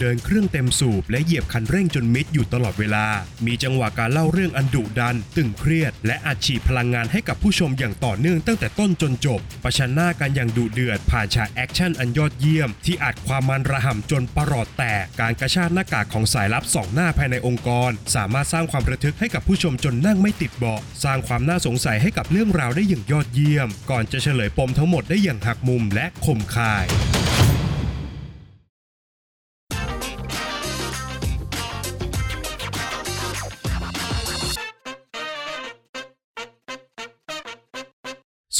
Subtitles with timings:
[0.00, 3.06] เดินเครื่องเต็มสูบและเหยียบคันเร่งจนมิดอยู่ตลอดเวลา
[3.46, 26.86] มีจังหวะการเล่าเรื่องอันดุดัน ตึงเครียด และอัดฉีดพลังงานให้กับผู้ชมอย่างต่อเนื่องตั้งแต่ต้นจนจบ ประชันหน้ากันอย่างดุเดือด ผ่านฉากแอคชั่นอันยอดเยี่ยม ที่อัดความมันระห่ำจนประหลอดแตก การกระชากหน้ากากของสายลับสองหน้าภายในองค์กร สามารถสร้างความระทึกให้กับผู้ชมจนนั่งไม่ติดเบาะ สร้างความน่าสงสัยให้กับเรื่องราวได้อย่างยอดเยี่ยม ก่อนจะเฉลยปมทั้งหมดได้อย่างหักมุมและคมคาย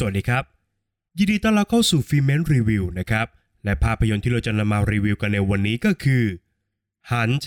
[0.00, 0.44] สวัสดีครับ
[1.18, 3.26] ยินดีต้อนรับเข้าสู่ฟิเมนรีวิวนะครับ
[3.64, 6.24] และภาพยนตร์ที่เราจะนำมารีวิวกันในวันนี้ก็คือ
[7.10, 7.42] Hunt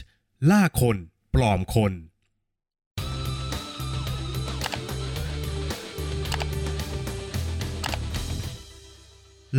[0.50, 0.98] ล่าคน
[1.34, 1.94] ปลอมคน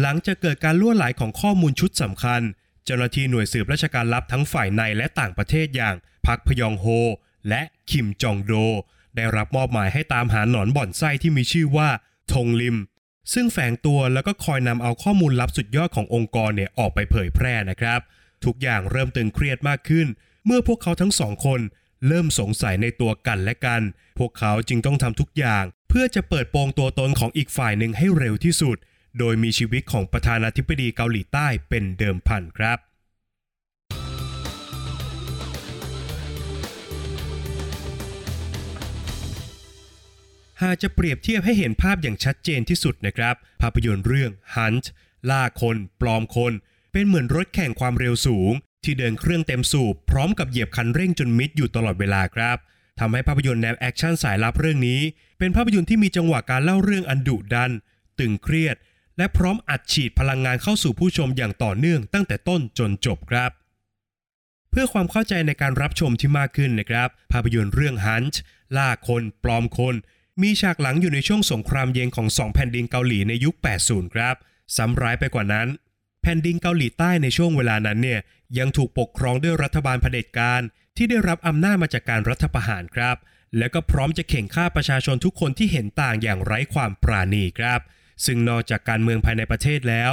[0.00, 2.40] หลังจากเกิดการล่วไหลของข้อมูลชุดสำคัญ
[2.84, 5.95] เจ้าหน้าที่หน่วยสืบราชการลับทั้งฝ่ายในและต่างประเทศอย่าง
[6.26, 6.87] พักพยองโฮ
[7.48, 8.52] และคิมจองโด
[9.16, 11.90] ได้รับมอบหมายให้ตามหาหนอนบ่อนไส้ที่มีชื่อว่า
[12.34, 12.76] ทงลิม
[13.32, 18.00] ซึ่งแฝงตัวแล้วก็คอยนำเอาข้อมูลลับสุดยอดขององค์กรเนี่ยออกไปเผยแพร่นะครับ
[18.45, 20.06] ทุกอย่างเริ่มตึงเครียดมากขึ้น
[20.46, 21.60] เมื่อพวกเขาทั้งสองคน
[22.06, 23.82] เริ่มสงสัยในตัวกันและกัน
[24.18, 28.76] พวกเขาจึงต้องทำทุกอย่าง เพื่อจะเปิดโปงตัวตนของอีกฝ่ายหนึ่งให้เร็วที่สุด
[29.18, 32.78] โดยมีชีวิตของประธานาธิบดีเกาหลีใต้เป็นเดิมพันครับ
[40.62, 44.84] หากจะเปรียบเทียบให้เห็นภาพอย่างชัดเจนที่สุดนะครับ ภาพยนตร์เรื่อง Hunt
[45.30, 46.52] ล่าคน ปลอมคน
[46.92, 48.52] เป็นเหมือนรถแข่งความเร็วสูง
[48.84, 52.56] ที่เดินเครื่องเต็มสูบพร้อมกับเหยียบคันเร่งจนมิดอยู่ตลอดเวลาครับ
[53.00, 55.00] ทำให้ภาพยนตร์แนวแอคชั่นสายลับเรื่องนี้
[55.38, 57.72] เป็นภาพยนตร์ที่มีจังหวะการเล่าเรื่องอันดุดัน
[58.18, 58.76] ตึงเครียด
[59.18, 63.50] และพร้อมอัดฉีดพลังงานเข้าสู่ผู้ชมอย่างต่อเนื่องตั้งแต่ต้นจนจบครับ
[64.70, 68.34] เพื่อความเข้าใจในการรับชมที่มากขึ้นนะครับ ภาพยนตร์เรื่อง Hunt
[68.76, 69.94] ล่าคน ปลอมคน
[70.43, 74.37] มีฉากหลังอยู่ในช่วงสงครามเย็นของสองแผ่นดินเกาหลีในยุค 80 ครับ
[74.77, 75.69] ซ้ำร้ายไปกว่านั้น
[76.23, 78.21] แผ่นดินเกาหลีใต้ในช่วงเวลานั้นเนี่ย
[78.59, 80.61] ยังถูกปกครองด้วยรัฐบาลเผด็จการ
[80.97, 83.17] ที่ได้รับอำนาจมาจากการรัฐประหารครับ
[83.59, 87.81] และก็พร้อมจะเข่งฆ่าประชาชนทุกคนที่เห็นต่างอย่างไร้ความปราณีครับ
[88.25, 90.12] ซึ่งนอกจากการเมืองภายในประเทศแล้ว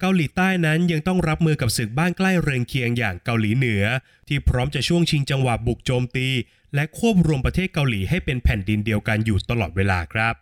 [0.00, 3.84] เกาหลีใต้นั้นยังต้องรับมือกับศึกบ้านใกล้เรือนเคียงอย่างเกาหลีเหนือ
[4.28, 6.28] ที่พร้อมจะช่วงชิงจังหวะบุกโจมตี
[6.74, 10.34] และควบรวมประเทศเกาหลีให้เป็นแผ่นดินเดียวกันอยู่ตลอดเวลาครับ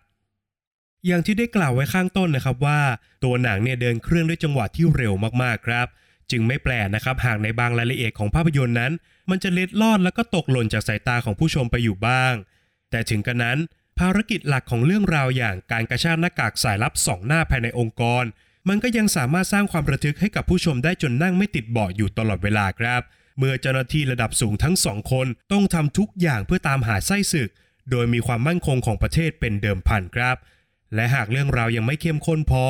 [1.07, 2.81] อย่างที่ได้กล่าวไว้ข้างต้นนะครับว่า
[3.25, 5.87] ตัวหนังเนี่ยเดินเครื่องด้วยจังหวะที่เร็วมากๆครับ
[6.31, 8.93] จึงไม่แปลกนะครับหากในบางรายละเอียดของภาพยนตร์นั้น
[9.31, 12.35] มันจะเล็ดลอดแล้วก็ตกหล่นจากสายตาของผู้ชมไปอยู่บ้าง
[12.91, 13.59] แต่ถึงกระนั้น
[13.99, 18.25] ภารกิจหลักของเรื่องราวอย่างการกระชากหน้ากากสายลับสองหน้าภายในองค์กร
[18.69, 23.03] มันก็ยังสามารถสร้างความระทึกให้กับผู้ชมได้จนนั่งไม่ติดเบาะอยู่ตลอดเวลาครับ
[23.39, 27.51] เมื่อเจ้าหน้าที่ระดับสูงทั้งสองคนต้องทำทุกอย่างเพื่อตามหาไส้ศึก
[27.91, 30.37] โดยมีความมั่นคงของประเทศเป็นเดิมพันครับ
[30.95, 32.65] และหากเรื่องราวยังไม่เข้มข้นพอ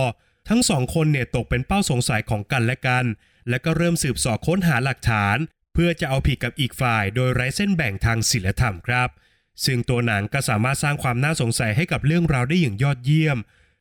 [0.49, 3.05] ทั้งสองคนเนี่ยตกเป็นเป้าสงสัยของกันและกัน
[3.49, 5.37] และก็เริ่มสืบสอบค้นหาหลักฐาน
[5.75, 9.09] เพื่อจะเอาผิดกับอีกฝ่าย โดยไร้เส้นแบ่งทางศีลธรรมครับ
[9.65, 13.38] ซึ่งตัวหนังก็สามารถสร้างความน่าสงสัยให้กับเรื่องราวได้อย่างยอดเยี่ยม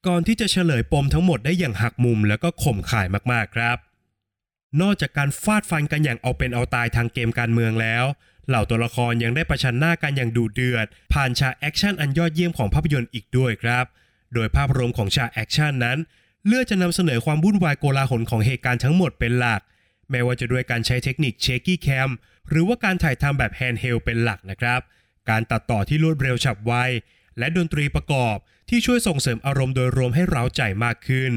[0.07, 3.77] ก่อนที่จะเฉลยปมทั้งหมดได้อย่างหักมุมแล้วก็ข่มข่ายมากๆครับ
[4.81, 8.05] นอกจากการฟาดฟันกันอย่างเอาเป็นเอาตายทางเกมการเมืองแล้ว
[8.47, 13.85] เหล่าตัวละครยังได้ประชันหน้ากันอย่างดุเดือด ผ่านฉากแอคชั่นอันยอดเยี่ยมของภาพยนตร์อีกด้วยครับ
[14.33, 15.97] โดยภาพรวมของฉากแอคชั่นนั้น
[16.47, 19.61] เลือกจะนำเสนอความวุ่นวายโกลาหลของเหตุการณ์ทั้งหมดเป็นหลัก
[20.11, 22.09] แม้ว่าจะด้วยการใช้เทคนิค shaky cam
[22.49, 24.81] หรือว่าการถ่ายทำแบบ handheld เป็นหลักนะครับ
[25.29, 26.73] การตัดต่อที่รวดเร็วฉับไว
[27.37, 28.37] และดนตรีประกอบ
[28.69, 31.31] ที่ช่วยส่งเสริมอารมณ์โดยรวมให้เร้าใจมากขึ้น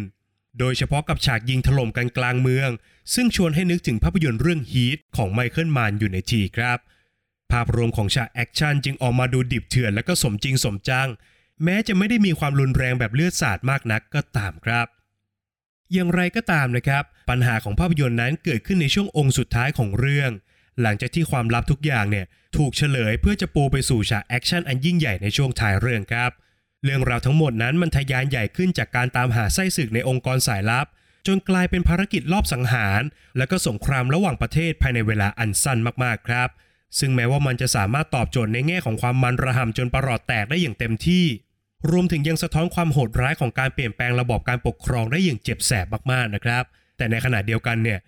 [0.59, 2.71] โดยเฉพาะกับฉากยิงถล่มกันกลางเมือง
[3.15, 6.79] ซึ่งชวนให้นึกถึงภาพยนตร์เรื่อง Heat ของ Michael Mann อยู่ในทีครับ
[7.53, 11.09] ภาพรวมของฉากแอคชั่นจึงออกมาดูดิบเถื่อนและก็สมจริงสมจัง
[11.65, 14.87] แม้จะไม่ได้มีความรุนแรงแบบเลือดสาดมากนักก็ตามครับ
[15.93, 20.31] อย่างไรก็ตามนะครับ ปัญหาของภาพยนตร์นั้นเกิดขึ้นในช่วงองค์สุดท้ายของเรื่อง
[20.83, 22.27] หลังจากที่ความลับทุกอย่างเนี่ย
[22.57, 26.31] ถูกเฉลยเพื่อจะปูไปสู่ฉากแอคชั่นอันยิ่งใหญ่ในช่วงท้ายเรื่องครับ
[26.85, 30.87] เรื่องราวทั้งหมดนั้นมันทะยานใหญ่ขึ้นจากการตามหาไส้ศึกในองค์กรสายลับ
[31.27, 33.03] จนกลายเป็นภารกิจลอบสังหาร
[33.37, 36.49] และก็สงครามระหว่างประเทศภายในเวลาอันสั้นมากๆครับ
[36.99, 41.25] ซึ่งแม้ว่ามันจะสามารถตอบโจทย์ในแง่ของความมันระห่ำจนประหลอดแตกได้อย่างเต็มที่
[41.91, 46.65] รวมถึงยังสะท้อนความโหดร้ายของการเปลี่ยนแปลงระบบการปกครองได้อย่างเจ็บแสบมากๆนะครับ
[46.97, 47.99] แต่ในขณะเดียวกันเนี่ย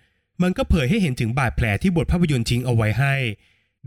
[0.41, 3.15] มันก็เผยให้เห็นถึงบาดแผลที่บทภาพยนตร์ทิ้งเอาไว้ให้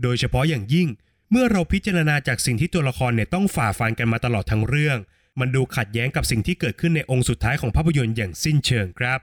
[0.01, 0.87] โดยเฉพาะอย่างยิ่ง
[1.31, 4.97] เมื่อเราพิจารณาจากสิ่งที่ตัวละครเนี่ยต้องฝ่าฟันกันมาตลอดทั้งเรื่อง
[5.39, 9.19] มันดูขัดแย้งกับสิ่งที่เกิดขึ้นในองค์สุดท้ายของภาพยนตร์อย่างสิ้นเชิงครับ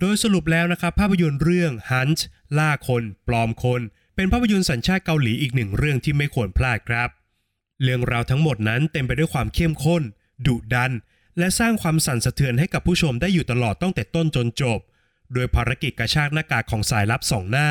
[0.00, 2.20] โดยสรุปแล้วนะครับภาพยนตร์เรื่อง Hunt
[2.58, 3.80] ล่าคน ปลอมคน
[4.16, 7.08] เป็นภาพยนตร์สัญชาติเกาหลีอีกหนึ่งเรื่องที่ไม่ควรพลาดครับ
[7.82, 10.02] เรื่องราวทั้งหมดนั้นเต็มไปด้วยความเข้มข้น
[10.46, 10.92] ดุดัน
[11.38, 14.80] และสร้างความสั่นสะเทือนให้กับผู้ชมได้อยู่ตลอดตั้งแต่ต้นจนจบ
[15.34, 17.68] โดยภารกิจกระชากหน้ากากของสายลับสองหน้า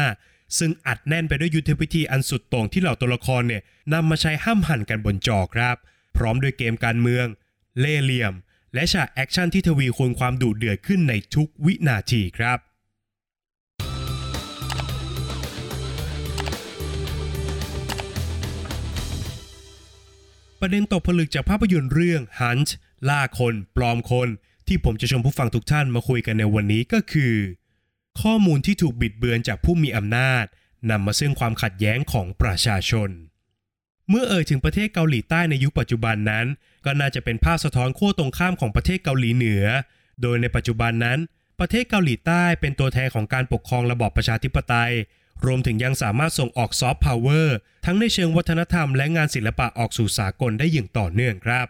[0.58, 3.62] ซึ่งอัดแน่นไปด้วยยุทธวิธีอันสุดโต่งที่เหล่าตัวละครเนี่ย
[3.94, 5.76] นำมาใช้ห้ามหันกันบนจอครับ
[6.18, 7.26] พร้อมด้วยเกมการเมือง
[7.80, 8.34] เล่ห์เหลี่ยม
[8.74, 12.60] และฉากแอคชั่นที่ทวีคูณความดุเดือดขึ้นในทุกวินาทีครับ
[20.60, 22.70] ประเด็นตกผลึกจากภาพยนตร์เรื่อง Hunt
[23.10, 24.30] ล่าคน ปลอมคน
[24.68, 27.34] ที่ผมจะชวนผู้ฟังทุกท่านมาคุยกันในวันนี้ก็คือ
[28.22, 30.46] ข้อมูลที่ถูกบิดเบือนจากผู้มีอำนาจ
[30.90, 33.10] นำมาซึ่งความขัดแย้งของประชาชน
[34.10, 36.46] เมื่อเอ่ยถึงประเทศเกาหลีใต้ในยุคปัจจุบันนั้น
[36.86, 39.66] ก็น่าจะเป็นภาพสะท้อนขั้วตรงข้ามของประเทศเกาหลีเหนือ
[40.22, 41.20] โดยในปัจจุบันนั้น
[41.60, 44.94] ประเทศเกาหลีใต้เป็นตัวแทนของการปกครองระบอบประชาธิปไตย
[45.46, 51.68] รวมถึงยังสามารถส่งออกซอฟต์พาวเวอร์ทั้งในเชิงวัฒนธรรมและงานศิลปะออกสู่สากลได้อย่างต่อเนื่องครับ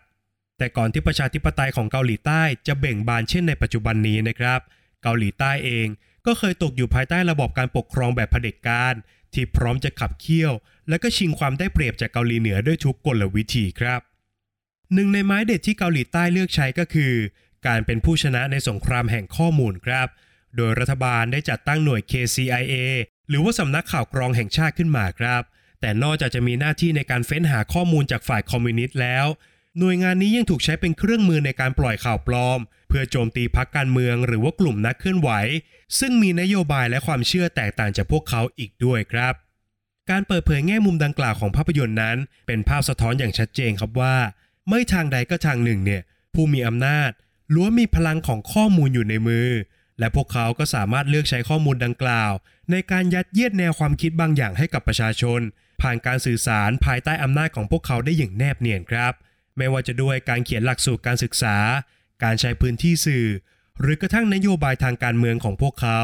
[0.57, 4.59] แต่ก่อนที่ประชาธิปไตยของเกาหลีใต้จะเบ่งบานเช่นในปัจจุบันนี้นะครับ
[5.03, 5.87] เกาหลีใต้เอง
[6.29, 8.93] ก็เคยตกอยู่ภายใต้ระบอบการปกครองแบบเผด็จการ
[9.33, 10.53] ที่พร้อมจะขับเคี่ยว
[10.89, 14.01] และก็ชิงความได้เปรียบจากเกาหลีเหนือด้วยทุกกลวิธีครับ
[14.93, 17.13] หนึ่งในไม้เด็ดที่เกาหลีใต้เลือกใช้ก็คือ
[17.67, 20.07] การเป็นผู้ชนะในสงครามแห่งข้อมูลครับ
[20.55, 22.73] โดยรัฐบาลได้จัดตั้งหน่วย KCIA
[23.29, 25.41] หรือว่าสำนักข่าวกรองแห่งชาติขึ้นมาครับ
[25.81, 29.25] แต่นอกจากจะมีหน้าที่ในการเฟ้นหาข้อมูลจากฝ่ายคอมมิวนิสต์แล้ว
[29.77, 35.30] หน่วยงานนี้ยังถูกใช้เป็นเครื่องมือในการปล่อยข่าวปลอม เพื่อโจมตีพรรคการเมืองหรือว่ากลุ่มนักเคลื่อนไหว
[36.00, 39.33] ซึ่งมีนโยบายและความเชื่อแตกต่างจากพวกเขาอีกด้วยครับ
[40.10, 42.18] การเปิดเผยแง่มุมดังกล่าวของภาพยนตร์นั้น
[42.48, 44.16] เป็นภาพสะท้อนอย่างชัดเจนครับว่า
[44.69, 46.01] ไม่ทางใดก็ทางหนึ่งเนี่ย
[46.33, 47.12] ผู้มีอำนาจ
[47.54, 49.50] ล้วนมีพลังของข้อมูลอยู่ในมือ
[50.00, 52.31] และพวกเขาก็สามารถเลือกใช้ข้อมูลดังกล่าว
[52.71, 55.39] ในการยัดเยียดแนวความคิดบางอย่างให้กับประชาชน
[55.81, 59.13] ผ่านการสื่อสารภายใต้อำนาจของพวกเขาได้อย่างแนบเนียนครับ
[59.59, 61.57] ไม่ว่าจะด้วยการเขียนหลักสูตรการศึกษา
[62.23, 63.25] การใช้พื้นที่สื่อ
[63.79, 66.01] หรือกระทั่งนโยบายทางการเมืองของพวกเขา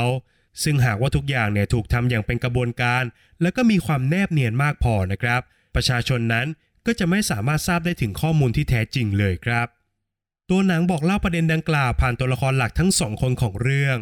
[0.64, 3.04] ซึ่งหากว่าทุกอย่างเนี่ยถูกทำอย่างเป็นกระบวนการ
[3.42, 5.42] และก็มีความแนบเนียนมากพอนะครับ
[5.76, 6.48] ประชาชนนั้น
[6.86, 9.68] ก็จะไม่สามารถทราบได้ถึงข้อมูลที่แท้จริงเลยครับ
[10.50, 13.98] ตัวหนังบอกเล่าประเด็นดังกล่าวผ่านตัวละครหลักทั้งสองคนของเรื่อง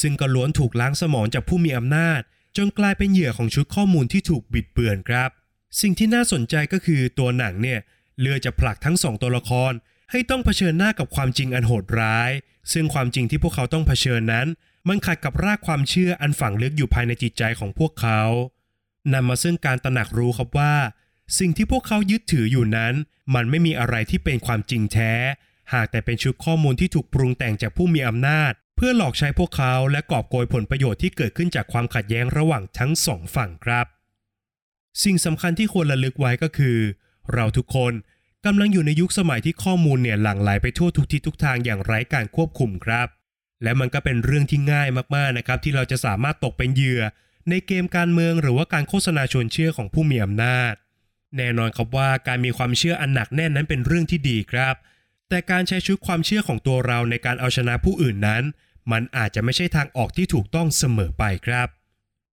[0.00, 2.20] ซึ่งก็ล้วนถูกล้างสมองจากผู้มีอำนาจ
[2.56, 5.30] จนกลายเป็นเหยื่อของชุดข้อมูลที่ถูกบิดเบือนครับ
[5.80, 7.80] สิ่งที่น่าสนใจก็คือตัวหนังเนี่ย
[8.20, 9.72] เลือจะผลักทั้งสองตัวละคร
[10.10, 12.30] ให้ต้องเผชิญหน้ากับความจริงอันโหดร้าย
[12.72, 14.46] ซึ่งความจริงที่พวกเขาต้องเผชิญนั้น
[14.88, 18.22] มันขัดกับรากความเชื่ออันฝังลึกอยู่ภายในจิตใจของพวกเขา
[19.12, 20.74] นำมาซึ่งการตระหนักรู้ครับว่า
[21.38, 22.94] สิ่งที่พวกเขายึดถืออยู่นั้น
[23.34, 25.12] มันไม่มีอะไรที่เป็นความจริงแท้
[25.72, 33.86] หากแต่เป็นชุดข้อมูลที่ถูกปรุงแต่งจากผู้มีอำนาจ เพื่อหลอกใช้พวกเขาและกอบโกยผลประโยชน์ที่เกิดขึ้นจากความขัดแย้งระหว่างทั้งสองฝั่งครับ
[35.04, 36.78] สิ่งสำคัญที่ควรระลึกไว้ก็คือ
[37.34, 37.92] เราทุกคน
[38.46, 43.08] กำลังอยู่ในยุคสมัยที่ข้อมูลเนี่ยหลั่งไหลไปทั่วทุกทิศทุกทางอย่างไร้การควบคุมครับ
[43.62, 47.02] และมันก็เป็นเรื่องที่ง่ายมากๆนะครับ ที่เราจะสามารถตกเป็นเหยื่อ
[47.50, 50.74] ในเกมการเมืองหรือว่าการโฆษณาชวนเชื่อของผู้มีอำนาจ
[51.36, 54.74] แน่นอนครับว่าการมีความเชื่ออันหนักแน่นนั้นเป็นเรื่องที่ดีครับ
[55.28, 58.42] แต่การใช้ชุดความเชื่อของตัวเราในการเอาชนะผู้อื่นนั้น
[58.92, 61.68] มันอาจจะไม่ใช่ทางออกที่ถูกต้องเสมอไปครับ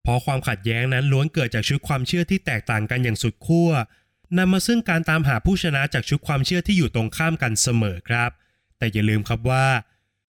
[0.03, 3.69] เพราะความขัดแย้งนั้นล้วนเกิดจากชุดความเชื่อที่แตกต่างกันอย่างสุดขั้ว
[4.37, 8.29] นำมาซึ่งการตามหาผู้ชนะจากชุดความเชื่อที่อยู่ตรงข้ามกันเสมอครับ
[8.77, 9.67] แต่อย่าลืมครับว่า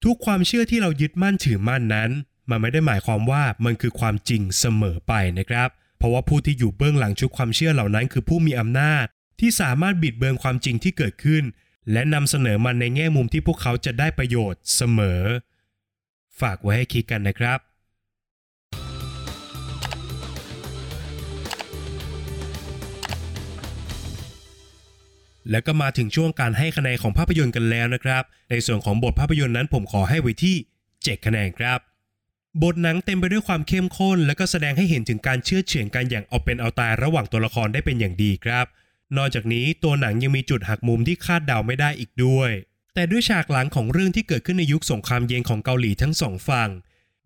[0.04, 2.10] ทุกความเชื่อที่เรายึดมั่นถือมั่นนั้น
[2.50, 9.04] มันไม่ได้หมายความว่ามันคือความจริงเสมอไปนะครับ เพราะว่าผู้ที่อยู่เบื้องหลังชุดความเชื่อเหล่านั้น คือผู้มีอำนาจ
[9.40, 11.44] ที่สามารถบิดเบือนความจริงที่เกิดขึ้น
[11.92, 15.22] และนำเสนอมันในแง่มุมที่พวกเขาจะได้ประโยชน์เสมอ
[16.40, 17.58] ฝากไว้ให้คิดกันนะครับ
[25.50, 30.56] แล้วก็มาถึงช่วงการให้คะแนนของภาพยนตร์กันแล้วนะครับ ในส่วนของบทภาพยนตร์นั้นผมขอให้ไว้ที่
[30.92, 31.78] 7 คะแนนครับ
[32.62, 38.66] บทหนังเต็มไปด้วยความเข้มข้น และก็แสดงให้เห็นถึงการเชื่อเฉือนกันอย่างเอาเป็นเอาตายระหว่างตัวละครได้เป็นอย่างดีครับ
[39.16, 42.50] นอกจากนี้ตัวหนังยังมีจุดหักมุมที่คาดเดาไม่ได้อีกด้วย
[42.94, 46.70] แต่ด้วยฉากหลังของเรื่องที่เกิดขึ้นในยุคสงครามเย็นของเกาหลีทั้งสองฝั่ง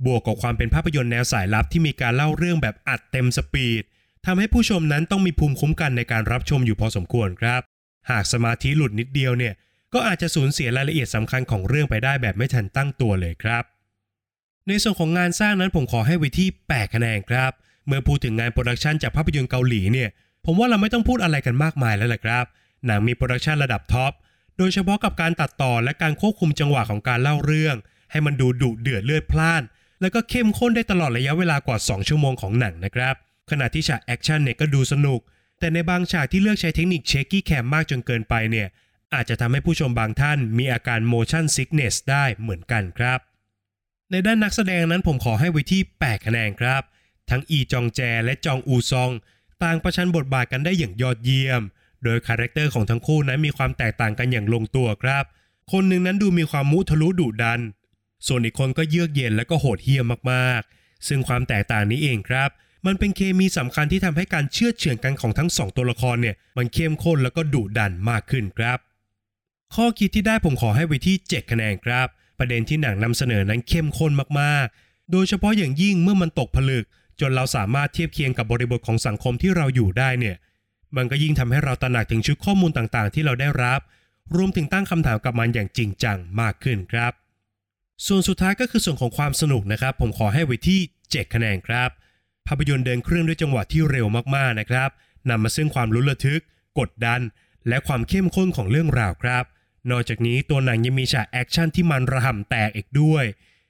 [0.06, 3.82] บวกกับความเป็นภาพยนตร์แนวสายลับที่มีการเล่าเรื่องแบบอัดเต็มสปีด
[4.26, 7.62] ทำให้ผู้ชมนั้นต้องมีภูมิคุ้มกันในการรับชมอยู่พอสมควรครับ
[8.10, 9.54] หากสมาธิหลุดนิดเดียวเนี่ย
[9.94, 13.64] ก็อาจจะสูญเสียรายละเอียดสำคัญของเรื่องไปได้แบบไม่ทันตั้งตัวเลยครับ
[14.68, 17.52] ในส่วนของงานสร้างนั้นผมขอให้ไว้ที่ 8 คะแนนครับ
[17.86, 20.08] เมื่อพูดถึงงานโปรดักชันจากภาพยนตร์เกาหลีเนี่ย
[20.44, 22.44] ผมว่าเราไม่ต้องพูดอะไรกันมากมายแล้วแหละครับ
[22.86, 24.12] หนังมีโปรดักชันระดับท็อป
[24.58, 27.76] โดยเฉพาะกับการตัดต่อและการควบคุมจังหวะของการเล่าเรื่อง
[28.10, 29.62] ให้มันดูดุเดือดเลือดพล่าน
[30.00, 33.14] แล้วก็เข้มข้นได้ตลอดระยะเวลากว่า 2 ชั่วโมงของหนังนะครับ
[33.50, 35.20] ขณะที่ฉากแอคชั่นเนี่ยก็ดูสนุก
[35.62, 38.68] แต่ในบางฉากที่เลือกใช้เทคนิค shaky cam มากจนเกินไปเนี่ย
[39.14, 43.18] อาจจะทำให้ผู้ชมบางท่านมีอาการ motion sickness ได้เหมือนกันครับ
[44.10, 46.82] ในด้านนักแสดงนั้นผมขอให้ไว้ที่ 8 คะแนนครับ
[47.30, 49.10] ทั้งอีจองแจและจองอูซอง
[49.64, 51.62] ต่างประชันบทบาทกันได้อย่างยอดเยี่ยม
[52.04, 55.24] โดยคาแรคเตอร์ของทั้งคู่นั้นมีความแตกต่างกันอย่างลงตัวครับ
[55.72, 57.60] คนหนึ่งนั้นดูมีความมุทะลุดุดัน
[58.26, 62.50] ส่วนอีกคนก็เยือกเย็นและก็โหดเหี้ยมมากๆ ซึ่งความแตกต่างนี้เองครับ
[62.86, 68.78] มันเป็นเคมีสำคัญที่ทำให้การเชื่อเฉือนกันของทั้งสองตัวละครเนี่ยมันเข้มข้นแล้วก็ดุดันมากขึ้นครับ
[69.74, 72.06] ข้อคิดที่ได้ผมขอให้ไว้ที่ 7 คะแนนครับ
[72.38, 76.84] ประเด็นที่หนังนำเสนอนั้นเข้มข้นมากๆ โดยเฉพาะอย่างยิ่งเมื่อมันตกผลึก
[77.20, 80.36] จนเราสามารถเทียบเคียงกับบริบทของสังคมที่เราอยู่ได้เนี่ย
[80.96, 83.80] มันก็ยิ่งทำให้เราตระหนักถึงชุดข้อมูลต่างๆ ที่เราได้รับ
[84.36, 87.12] รวมถึงตั้งคำถามกับมันอย่างจริงจังมากขึ้นครับ
[88.06, 91.90] ส่วนสุดท้ายก็คือส่วนของความสนุกนะครับ ผมขอให้ไว้ที่ 7 คะแนนครับ
[92.46, 94.06] ภาพยนตร์เดินเครื่องด้วยจังหวะที่เร็ว
[94.36, 94.90] มากๆนะครับ
[95.28, 96.42] นำมาซึ่งความลุ้นระทึก
[96.78, 97.20] กดดัน
[97.68, 99.44] และความเข้มข้นของเรื่องราวครับ
[99.90, 103.24] นอกจากนี้ตัวหนังยังมีฉากแอคชั่นที่มันระห่ำแตกอีกด้วย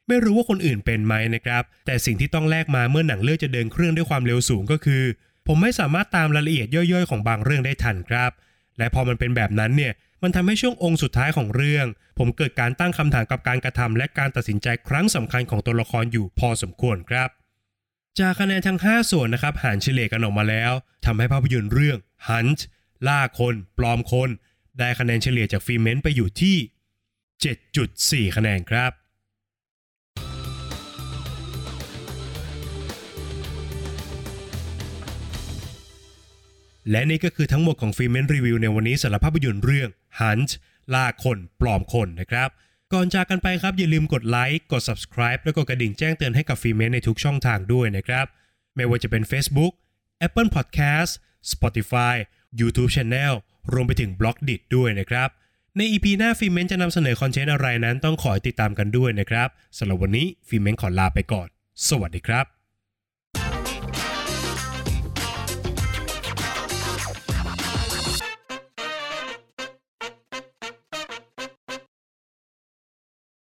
[0.06, 5.02] ไม่รู้ว่าคนอื่นเป็นไหมนะครับ แต่สิ่งที่ต้องแลกมาเมื่อหนังเลือกจะเดินเครื่องด้วยความเร็วสูงก็คือ
[5.46, 8.30] ผมไม่สามารถตามรายละเอียดย่อยๆ ของบางเรื่องได้ทันครับ
[8.78, 11.86] และพอมันเป็นแบบนั้นเนี่ยมันทำให้ช่วงองค์สุดท้ายของเรื่อง
[12.18, 17.28] ผมเกิดการตั้งคำถามกับการกระทำและการตัดสินใจครั้งสำคัญของตัวละครอยู่พอสมควรครับ
[18.21, 20.73] จากคะแนนทั้ง 5 ส่วนนะครับหารเฉลี่ยกันออกมาแล้ว
[21.04, 22.61] ทำให้ภาพยนตร์เรื่อง Hunt
[23.09, 24.31] ล่าคนปลอมคน
[24.78, 26.57] ได้คะแนนเฉลี่ยจากฟิเมนไปอยู่ที่
[28.26, 28.92] 7.4 คะแนนครับ
[36.90, 39.88] และนี่ก็คือทั้งหมดของฟิเมนรีวิวในวันนี้สำหรับภาพยนตร์เรื่อง
[40.21, 40.50] Hunt
[40.95, 42.50] ล่าคนปลอมคนนะครับ
[42.94, 48.26] ก่อนจากกันไปครับ อย่าลืมกดไลค์กด subscribe แล้วก็กระดิ่งแจ้งเตือนให้กับฟิเมนในทุกช่องทางด้วยนะครับ
[48.76, 49.72] ไม่ว่าจะเป็น Facebook
[50.26, 51.12] Apple Podcast
[51.52, 52.14] Spotify
[52.61, 53.32] YouTube Channel
[53.72, 55.28] รวมไปถึง Blockdit้วยนะครับ
[55.76, 61.49] ใน EP หน้าฟิเมนจะนำเสนอคอนเทนต์อะไรนั้นต้องขอติดตามกันด้วยนะครับสำหรับวันนี้ฟิเมนขอลาไปก่อน
[61.88, 62.62] สวัสดีครับ